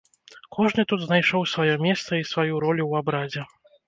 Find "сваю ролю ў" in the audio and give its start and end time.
2.31-2.93